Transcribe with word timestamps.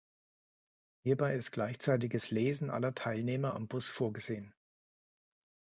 Hierbei 1.03 1.35
ist 1.35 1.51
gleichzeitiges 1.51 2.31
Lesen 2.31 2.71
aller 2.71 2.95
Teilnehmer 2.95 3.53
am 3.53 3.67
Bus 3.67 3.87
vorgesehen. 3.87 4.51